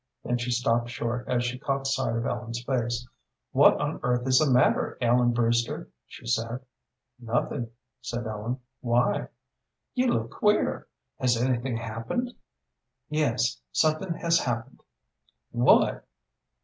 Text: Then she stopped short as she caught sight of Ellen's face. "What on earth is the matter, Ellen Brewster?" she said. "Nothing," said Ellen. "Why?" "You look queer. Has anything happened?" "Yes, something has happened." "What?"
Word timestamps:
Then 0.23 0.39
she 0.39 0.49
stopped 0.49 0.89
short 0.89 1.27
as 1.29 1.43
she 1.45 1.59
caught 1.59 1.85
sight 1.85 2.15
of 2.15 2.25
Ellen's 2.25 2.63
face. 2.63 3.07
"What 3.51 3.79
on 3.79 3.99
earth 4.01 4.27
is 4.27 4.39
the 4.39 4.49
matter, 4.49 4.97
Ellen 4.99 5.31
Brewster?" 5.31 5.89
she 6.07 6.25
said. 6.25 6.61
"Nothing," 7.19 7.69
said 8.01 8.25
Ellen. 8.25 8.57
"Why?" 8.79 9.27
"You 9.93 10.07
look 10.07 10.31
queer. 10.31 10.87
Has 11.19 11.37
anything 11.37 11.77
happened?" 11.77 12.33
"Yes, 13.09 13.61
something 13.71 14.15
has 14.15 14.39
happened." 14.39 14.81
"What?" 15.51 16.03